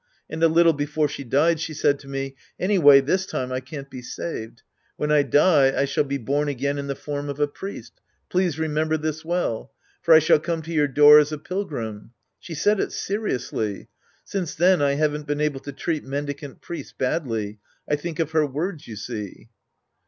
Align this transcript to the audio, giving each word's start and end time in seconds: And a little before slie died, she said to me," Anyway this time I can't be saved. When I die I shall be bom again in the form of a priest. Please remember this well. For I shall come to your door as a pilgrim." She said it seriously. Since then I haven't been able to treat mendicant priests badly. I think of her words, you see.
And 0.31 0.41
a 0.41 0.47
little 0.47 0.73
before 0.73 1.05
slie 1.05 1.29
died, 1.29 1.59
she 1.59 1.75
said 1.75 1.99
to 1.99 2.07
me," 2.07 2.35
Anyway 2.59 3.01
this 3.01 3.27
time 3.27 3.51
I 3.51 3.59
can't 3.59 3.87
be 3.87 4.01
saved. 4.01 4.63
When 4.97 5.11
I 5.11 5.21
die 5.21 5.79
I 5.79 5.85
shall 5.85 6.03
be 6.03 6.17
bom 6.17 6.47
again 6.47 6.79
in 6.79 6.87
the 6.87 6.95
form 6.95 7.29
of 7.29 7.39
a 7.39 7.47
priest. 7.47 8.01
Please 8.27 8.57
remember 8.57 8.97
this 8.97 9.23
well. 9.23 9.71
For 10.01 10.15
I 10.15 10.17
shall 10.17 10.39
come 10.39 10.63
to 10.63 10.71
your 10.73 10.87
door 10.87 11.19
as 11.19 11.31
a 11.31 11.37
pilgrim." 11.37 12.13
She 12.39 12.55
said 12.55 12.79
it 12.79 12.91
seriously. 12.91 13.89
Since 14.23 14.55
then 14.55 14.81
I 14.81 14.93
haven't 14.95 15.27
been 15.27 15.39
able 15.39 15.59
to 15.59 15.71
treat 15.71 16.03
mendicant 16.03 16.61
priests 16.61 16.95
badly. 16.97 17.59
I 17.87 17.95
think 17.95 18.17
of 18.17 18.31
her 18.31 18.47
words, 18.47 18.87
you 18.87 18.95
see. 18.95 19.49